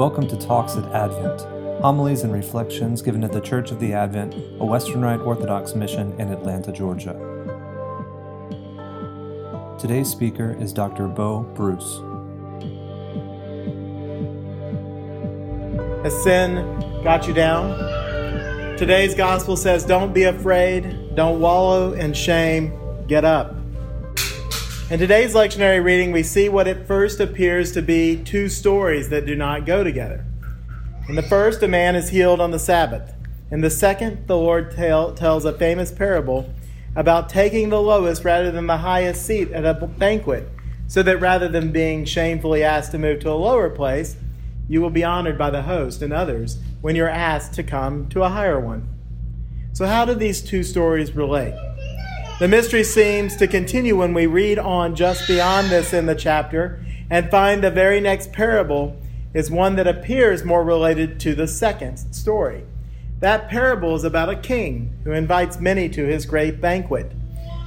[0.00, 1.42] Welcome to Talks at Advent,
[1.82, 6.18] homilies and reflections given at the Church of the Advent, a Western Rite Orthodox mission
[6.18, 7.12] in Atlanta, Georgia.
[9.78, 11.06] Today's speaker is Dr.
[11.06, 11.98] Bo Bruce.
[16.02, 16.54] Has sin
[17.04, 17.76] got you down?
[18.78, 22.72] Today's gospel says, Don't be afraid, don't wallow in shame,
[23.06, 23.59] get up.
[24.90, 29.24] In today's lectionary reading, we see what at first appears to be two stories that
[29.24, 30.24] do not go together.
[31.08, 33.14] In the first, a man is healed on the Sabbath.
[33.52, 36.52] In the second, the Lord tell, tells a famous parable
[36.96, 40.48] about taking the lowest rather than the highest seat at a banquet,
[40.88, 44.16] so that rather than being shamefully asked to move to a lower place,
[44.68, 48.24] you will be honored by the host and others when you're asked to come to
[48.24, 48.88] a higher one.
[49.72, 51.54] So, how do these two stories relate?
[52.40, 56.82] The mystery seems to continue when we read on just beyond this in the chapter
[57.10, 58.96] and find the very next parable
[59.34, 62.64] is one that appears more related to the second story.
[63.18, 67.12] That parable is about a king who invites many to his great banquet.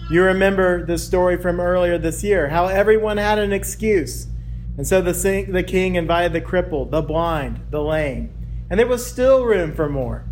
[0.09, 4.25] You remember the story from earlier this year, how everyone had an excuse.
[4.75, 8.33] And so the, the king invited the crippled, the blind, the lame,
[8.71, 10.25] and there was still room for more.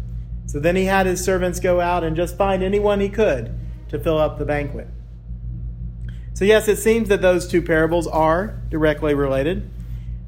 [0.47, 3.55] So then he had his servants go out and just find anyone he could
[3.91, 4.87] to fill up the banquet.
[6.33, 9.69] So, yes, it seems that those two parables are directly related.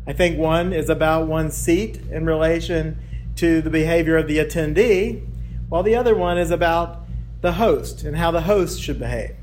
[0.05, 2.99] I think one is about one's seat in relation
[3.37, 5.25] to the behavior of the attendee,
[5.69, 6.99] while the other one is about
[7.41, 9.35] the host and how the host should behave.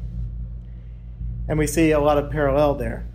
[1.49, 3.07] And we see a lot of parallel there.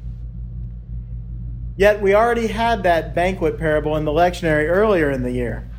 [1.77, 5.69] Yet we already had that banquet parable in the lectionary earlier in the year.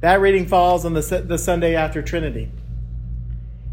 [0.00, 2.50] That reading falls on the, the Sunday after Trinity.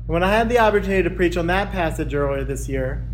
[0.07, 3.05] When I had the opportunity to preach on that passage earlier this year,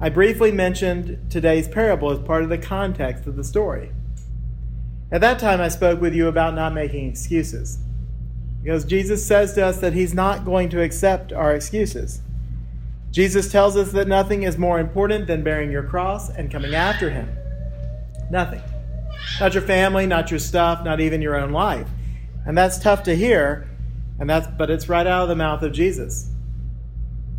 [0.00, 3.90] I briefly mentioned today's parable as part of the context of the story.
[5.10, 7.78] At that time, I spoke with you about not making excuses.
[8.62, 12.20] Because Jesus says to us that he's not going to accept our excuses.
[13.10, 17.10] Jesus tells us that nothing is more important than bearing your cross and coming after
[17.10, 17.28] him.
[18.30, 18.62] Nothing.
[19.40, 21.88] Not your family, not your stuff, not even your own life.
[22.46, 23.67] And that's tough to hear,
[24.18, 26.30] and that's but it's right out of the mouth of Jesus.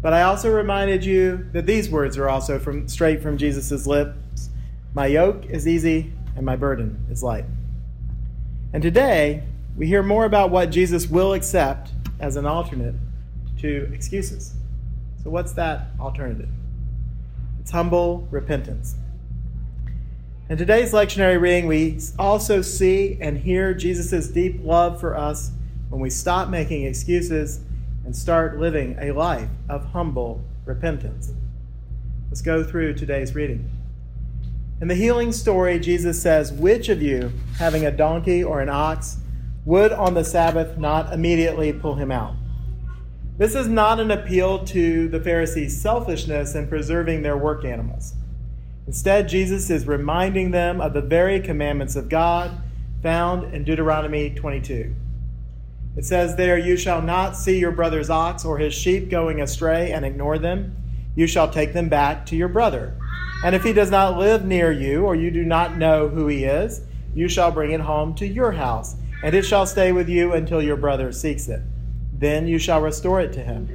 [0.02, 4.50] But I also reminded you that these words are also from straight from Jesus' lips.
[4.94, 7.46] My yoke is easy and my burden is light.
[8.72, 9.44] And today,
[9.76, 12.96] we hear more about what Jesus will accept as an alternate
[13.60, 14.54] to excuses.
[15.24, 16.50] So, what's that alternative?
[17.60, 18.96] It's humble repentance.
[20.50, 25.52] In today's lectionary reading, we also see and hear Jesus' deep love for us
[25.90, 27.62] when we stop making excuses
[28.06, 31.34] and start living a life of humble repentance.
[32.30, 33.70] Let's go through today's reading.
[34.82, 39.18] In the healing story, Jesus says, Which of you, having a donkey or an ox,
[39.66, 42.36] would on the Sabbath not immediately pull him out?
[43.38, 48.14] This is not an appeal to the Pharisees' selfishness in preserving their work animals.
[48.86, 52.52] Instead, Jesus is reminding them of the very commandments of God
[53.02, 54.96] found in Deuteronomy 22.
[56.00, 59.92] It says there, You shall not see your brother's ox or his sheep going astray
[59.92, 60.74] and ignore them.
[61.14, 62.96] You shall take them back to your brother.
[63.44, 66.46] And if he does not live near you, or you do not know who he
[66.46, 66.80] is,
[67.14, 68.96] you shall bring it home to your house,
[69.26, 71.60] and it shall stay with you until your brother seeks it.
[72.14, 73.68] Then you shall restore it to him.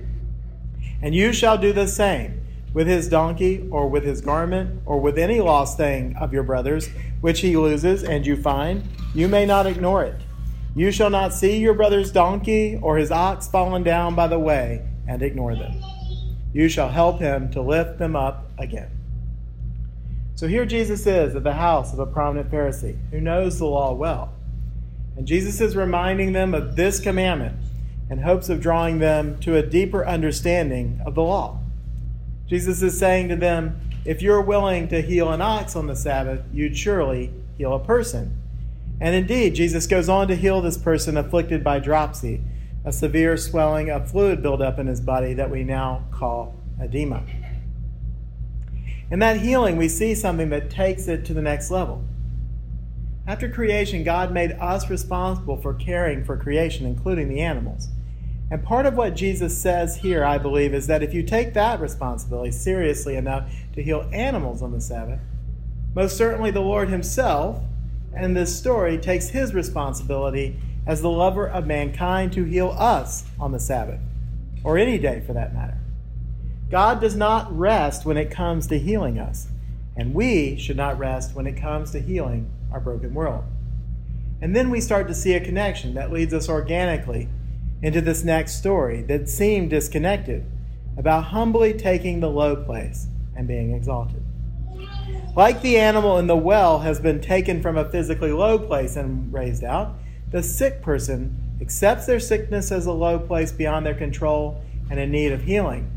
[1.02, 2.40] And you shall do the same
[2.72, 6.88] with his donkey, or with his garment, or with any lost thing of your brother's,
[7.20, 8.82] which he loses and you find.
[9.14, 10.16] You may not ignore it.
[10.76, 14.84] You shall not see your brother's donkey or his ox fallen down by the way
[15.06, 15.80] and ignore them.
[16.52, 18.90] You shall help him to lift them up again.
[20.34, 23.94] So here Jesus is at the house of a prominent Pharisee who knows the law
[23.94, 24.32] well.
[25.16, 27.56] And Jesus is reminding them of this commandment
[28.10, 31.60] in hopes of drawing them to a deeper understanding of the law.
[32.48, 36.44] Jesus is saying to them, if you're willing to heal an ox on the Sabbath,
[36.52, 38.36] you'd surely heal a person.
[39.00, 42.40] And indeed, Jesus goes on to heal this person afflicted by dropsy,
[42.84, 47.22] a severe swelling of fluid buildup in his body that we now call edema.
[49.10, 52.04] In that healing, we see something that takes it to the next level.
[53.26, 57.88] After creation, God made us responsible for caring for creation, including the animals.
[58.50, 61.80] And part of what Jesus says here, I believe, is that if you take that
[61.80, 65.20] responsibility seriously enough to heal animals on the Sabbath,
[65.94, 67.62] most certainly the Lord Himself
[68.16, 70.56] and this story takes his responsibility
[70.86, 74.00] as the lover of mankind to heal us on the Sabbath,
[74.62, 75.78] or any day for that matter.
[76.70, 79.48] God does not rest when it comes to healing us,
[79.96, 83.44] and we should not rest when it comes to healing our broken world.
[84.40, 87.28] And then we start to see a connection that leads us organically
[87.82, 90.44] into this next story that seemed disconnected
[90.96, 93.06] about humbly taking the low place
[93.36, 94.23] and being exalted.
[95.36, 99.32] Like the animal in the well has been taken from a physically low place and
[99.32, 99.96] raised out,
[100.30, 105.10] the sick person accepts their sickness as a low place beyond their control and in
[105.10, 105.90] need of healing.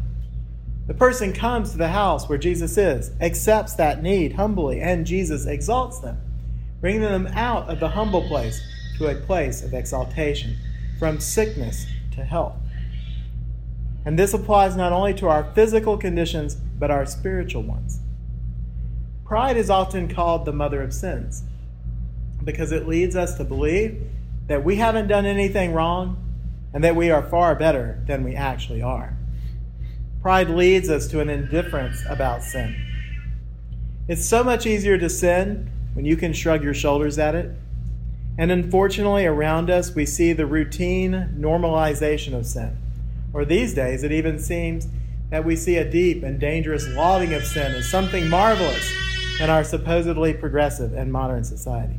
[0.87, 5.45] The person comes to the house where Jesus is, accepts that need humbly, and Jesus
[5.45, 6.17] exalts them,
[6.81, 8.59] bringing them out of the humble place
[8.97, 10.57] to a place of exaltation,
[10.97, 11.85] from sickness
[12.15, 12.55] to health.
[14.03, 17.99] And this applies not only to our physical conditions, but our spiritual ones.
[19.27, 21.43] Pride is often called the mother of sins
[22.45, 24.01] because it leads us to believe
[24.47, 26.15] that we haven't done anything wrong
[26.73, 29.17] and that we are far better than we actually are.
[30.21, 32.73] Pride leads us to an indifference about sin.
[34.07, 37.51] It's so much easier to sin when you can shrug your shoulders at it.
[38.37, 42.77] And unfortunately, around us, we see the routine normalization of sin.
[43.33, 44.87] Or these days, it even seems
[45.31, 49.06] that we see a deep and dangerous lauding of sin as something marvelous
[49.39, 51.97] in our supposedly progressive and modern society.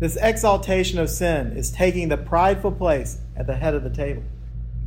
[0.00, 4.22] This exaltation of sin is taking the prideful place at the head of the table.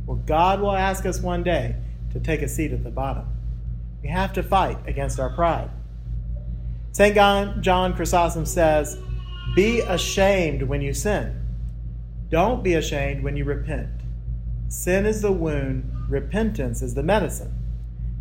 [0.06, 1.76] Well, God will ask us one day
[2.12, 3.26] to take a seat at the bottom.
[4.02, 5.70] We have to fight against our pride.
[6.92, 7.14] St.
[7.14, 8.98] John Chrysostom says,
[9.56, 11.40] Be ashamed when you sin.
[12.28, 13.88] Don't be ashamed when you repent.
[14.68, 17.63] Sin is the wound, repentance is the medicine.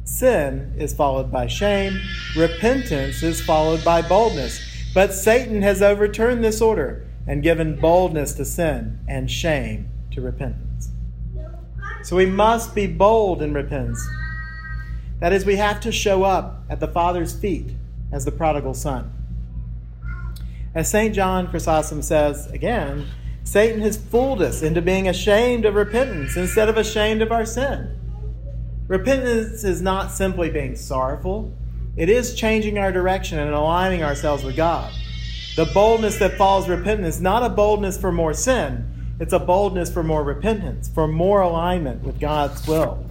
[0.04, 2.00] Sin is followed by shame,
[2.36, 4.62] repentance is followed by boldness.
[4.94, 10.90] But Satan has overturned this order and given boldness to sin and shame to repentance.
[12.04, 14.06] So we must be bold in repentance.
[15.20, 17.72] That is, we have to show up at the Father's feet
[18.12, 19.12] as the prodigal son.
[20.76, 21.16] As St.
[21.16, 23.06] John Chrysostom says again,
[23.46, 27.96] Satan has fooled us into being ashamed of repentance instead of ashamed of our sin.
[28.88, 31.54] Repentance is not simply being sorrowful,
[31.96, 34.92] it is changing our direction and aligning ourselves with God.
[35.56, 39.92] The boldness that follows repentance is not a boldness for more sin, it's a boldness
[39.92, 43.06] for more repentance, for more alignment with God's will.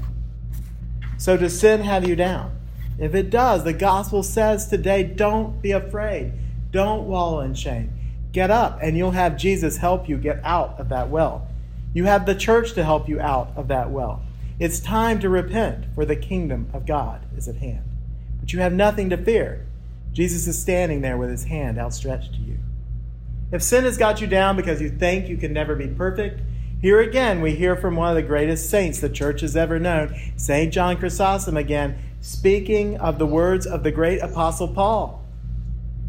[1.16, 2.58] So, does sin have you down?
[2.98, 6.32] If it does, the gospel says today don't be afraid,
[6.70, 7.92] don't wallow in shame.
[8.32, 11.48] Get up, and you'll have Jesus help you get out of that well.
[11.94, 14.22] You have the church to help you out of that well.
[14.58, 17.84] It's time to repent, for the kingdom of God is at hand.
[18.40, 19.66] But you have nothing to fear.
[20.12, 22.58] Jesus is standing there with his hand outstretched to you.
[23.50, 26.40] If sin has got you down because you think you can never be perfect,
[26.80, 30.14] here again we hear from one of the greatest saints the church has ever known,
[30.36, 30.72] St.
[30.72, 35.22] John Chrysostom again, speaking of the words of the great apostle Paul.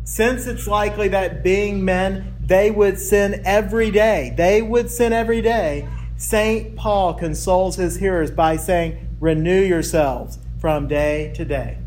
[0.04, 5.42] Since it's likely that being men, they would sin every day, they would sin every
[5.42, 5.88] day,
[6.24, 6.78] St.
[6.78, 11.80] Paul consoles his hearers by saying, Renew yourselves from day to day.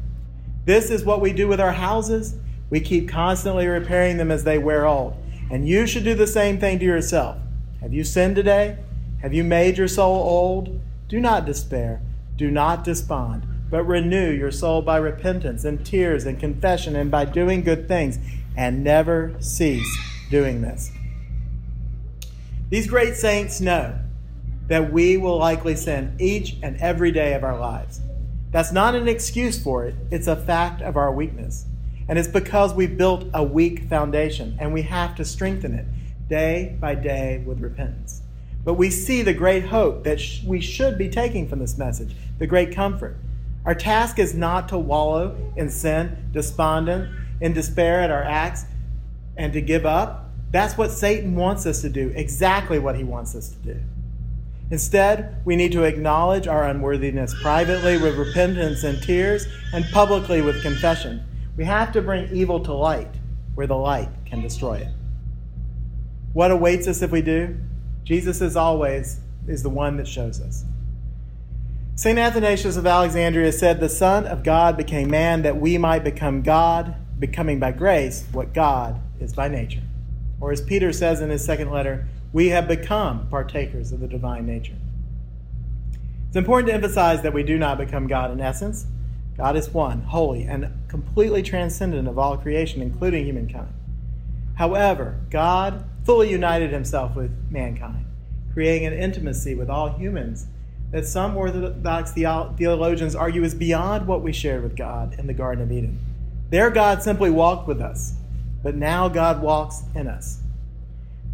[0.67, 2.35] This is what we do with our houses.
[2.69, 5.17] We keep constantly repairing them as they wear old.
[5.51, 7.39] And you should do the same thing to yourself.
[7.81, 8.77] Have you sinned today?
[9.23, 10.83] Have you made your soul old?
[11.09, 12.03] Do not despair.
[12.37, 17.25] Do not despond, but renew your soul by repentance and tears and confession and by
[17.25, 18.19] doing good things,
[18.55, 19.99] and never cease
[20.31, 20.93] doing this.
[22.69, 24.01] These great saints know
[24.69, 28.01] that we will likely sin each and every day of our lives.
[28.51, 31.67] That's not an excuse for it, it's a fact of our weakness.
[32.09, 35.87] And it's because we built a weak foundation and we have to strengthen it
[36.29, 38.23] day by day with repentance.
[38.65, 42.15] But we see the great hope that sh- we should be taking from this message,
[42.39, 43.17] the great comfort.
[43.65, 48.65] Our task is not to wallow in sin, despondent, in despair at our acts,
[49.37, 50.31] and to give up.
[50.51, 53.81] That's what Satan wants us to do, exactly what he wants us to do.
[54.71, 60.63] Instead, we need to acknowledge our unworthiness privately with repentance and tears, and publicly with
[60.63, 61.23] confession.
[61.57, 63.15] We have to bring evil to light
[63.55, 64.89] where the light can destroy it.
[66.33, 67.57] What awaits us if we do?
[68.05, 70.65] Jesus, as always, is the one that shows us.
[71.95, 72.19] St.
[72.19, 76.95] Athanasius of Alexandria said, The Son of God became man that we might become God,
[77.19, 79.83] becoming by grace what God is by nature.
[80.41, 82.07] Or as Peter says in his second letter,
[82.37, 84.77] we have become partakers of the divine nature.
[86.27, 88.85] It's important to emphasize that we do not become God in essence.
[89.39, 93.73] God is one, holy, and completely transcendent of all creation, including humankind.
[94.57, 98.05] However, God fully united himself with mankind,
[98.53, 100.47] creating an intimacy with all humans
[100.91, 105.65] that some Orthodox theologians argue is beyond what we shared with God in the Garden
[105.65, 105.99] of Eden.
[106.51, 108.13] There, God simply walked with us,
[108.63, 110.43] but now God walks in us.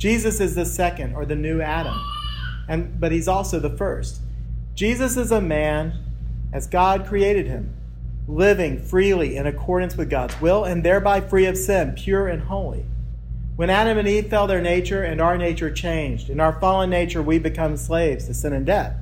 [0.02, 1.96] Jesus is the second or the new Adam,
[2.68, 4.20] and, but he's also the first.
[4.74, 5.92] Jesus is a man
[6.52, 7.72] as God created him,
[8.26, 12.84] living freely in accordance with God's will and thereby free of sin, pure and holy.
[13.54, 16.30] When Adam and Eve fell, their nature and our nature changed.
[16.30, 18.96] In our fallen nature, we become slaves to sin and death.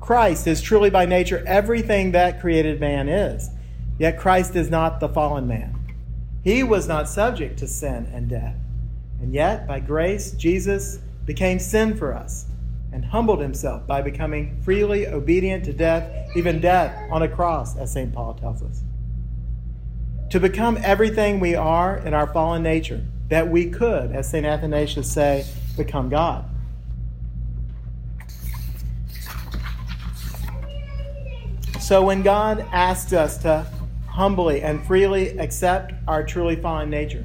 [0.00, 3.48] Christ is truly by nature everything that created man is.
[3.96, 5.78] Yet Christ is not the fallen man.
[6.42, 8.56] He was not subject to sin and death.
[9.20, 12.46] And yet, by grace, Jesus became sin for us
[12.92, 17.92] and humbled himself by becoming freely obedient to death, even death on a cross, as
[17.92, 18.12] St.
[18.12, 18.82] Paul tells us.
[20.30, 24.46] To become everything we are in our fallen nature, that we could, as St.
[24.46, 25.46] Athanasius say,
[25.76, 26.44] become God.
[31.80, 33.66] So when God asks us to
[34.06, 37.24] humbly and freely accept our truly fallen nature,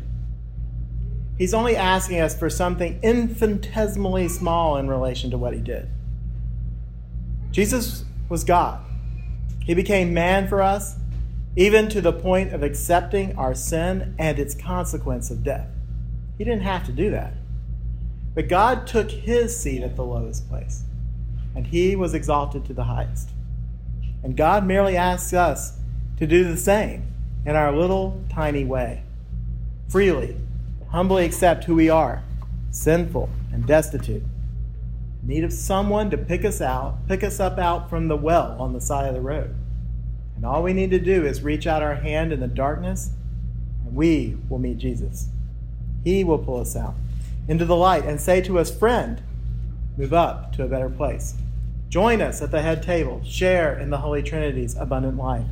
[1.38, 5.90] He's only asking us for something infinitesimally small in relation to what He did.
[7.52, 8.82] Jesus was God.
[9.66, 10.96] He became man for us,
[11.56, 15.68] even to the point of accepting our sin and its consequence of death.
[16.38, 17.34] He didn't have to do that.
[18.34, 20.84] But God took his seat at the lowest place,
[21.56, 23.30] and he was exalted to the highest.
[24.24, 25.78] And God merely asks us
[26.18, 27.08] to do the same
[27.46, 29.04] in our little tiny way,
[29.88, 30.36] freely,
[30.90, 32.24] humbly accept who we are,
[32.72, 34.24] sinful and destitute,
[35.22, 38.56] in need of someone to pick us out, pick us up out from the well
[38.60, 39.56] on the side of the road.
[40.36, 43.12] And all we need to do is reach out our hand in the darkness,
[43.86, 45.30] and we will meet Jesus.
[46.04, 46.96] He will pull us out
[47.48, 49.22] into the light and say to us, Friend,
[49.98, 51.36] move up to a better place.
[51.90, 53.22] Join us at the head table.
[53.24, 55.46] Share in the Holy Trinity's abundant life.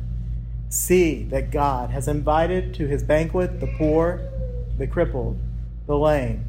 [0.68, 4.28] See that God has invited to his banquet the poor,
[4.78, 5.38] the crippled,
[5.86, 6.44] the lame,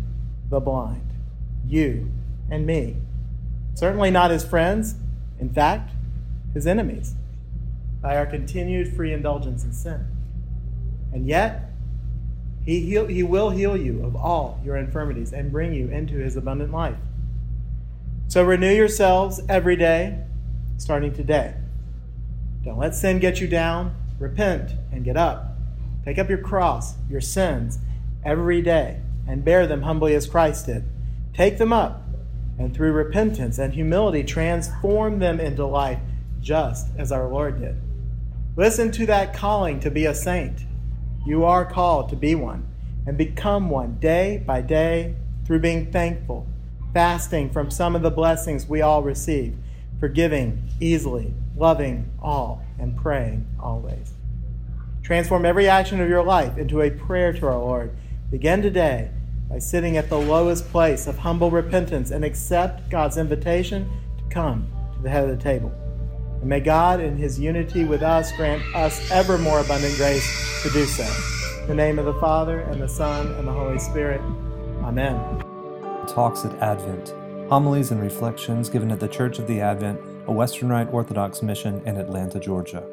[0.49, 1.09] the blind,
[1.67, 2.11] you
[2.49, 2.97] and me.
[3.73, 4.95] Certainly not his friends,
[5.39, 5.91] in fact,
[6.53, 7.15] his enemies,
[8.01, 10.07] by our continued free indulgence in sin.
[11.13, 11.71] And yet,
[12.65, 16.35] he, heal, he will heal you of all your infirmities and bring you into his
[16.35, 16.97] abundant life.
[18.27, 20.19] So renew yourselves every day,
[20.77, 21.53] starting today.
[22.63, 23.95] Don't let sin get you down.
[24.17, 25.57] Repent and get up.
[26.03, 27.79] Take up your cross, your sins,
[28.25, 30.83] every day, and bear them humbly as Christ did.
[31.33, 32.01] Take them up,
[32.59, 35.99] and through repentance and humility, transform them into life
[36.41, 37.75] just as our Lord did.
[38.57, 40.65] Listen to that calling to be a saint
[41.25, 42.67] you are called to be one
[43.07, 46.47] and become one day by day through being thankful,
[46.93, 49.57] fasting from some of the blessings we all receive,
[49.99, 54.13] forgiving easily, loving all, and praying always.
[55.01, 57.95] Transform every action of your life into a prayer to our Lord.
[58.35, 59.09] Begin today
[59.49, 64.67] by sitting at the lowest place of humble repentance and accept God's invitation to come
[64.93, 65.71] to the head of the table.
[66.41, 70.69] And may God, in his unity with us, grant us ever more abundant grace to
[70.71, 71.09] do so.
[71.61, 74.19] In the name of the Father, and the Son, and the Holy Spirit.
[74.83, 75.15] Amen.
[76.05, 77.15] Talks at Advent.
[77.49, 81.81] Homilies and reflections given at the Church of the Advent, a Western Rite Orthodox mission
[81.85, 82.85] in Atlanta, Georgia.